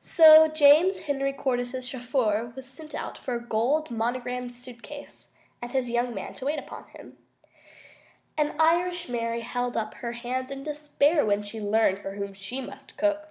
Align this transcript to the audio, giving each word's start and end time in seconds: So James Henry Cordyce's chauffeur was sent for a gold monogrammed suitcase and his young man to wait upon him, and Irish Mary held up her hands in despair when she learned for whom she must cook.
So 0.00 0.46
James 0.46 1.00
Henry 1.10 1.32
Cordyce's 1.32 1.88
chauffeur 1.88 2.52
was 2.54 2.66
sent 2.68 2.94
for 3.18 3.34
a 3.34 3.42
gold 3.42 3.90
monogrammed 3.90 4.54
suitcase 4.54 5.32
and 5.60 5.72
his 5.72 5.90
young 5.90 6.14
man 6.14 6.34
to 6.34 6.44
wait 6.46 6.60
upon 6.60 6.84
him, 6.90 7.18
and 8.38 8.54
Irish 8.62 9.08
Mary 9.08 9.40
held 9.40 9.76
up 9.76 9.94
her 9.94 10.12
hands 10.12 10.52
in 10.52 10.62
despair 10.62 11.26
when 11.26 11.42
she 11.42 11.60
learned 11.60 11.98
for 11.98 12.12
whom 12.14 12.32
she 12.32 12.60
must 12.60 12.96
cook. 12.96 13.30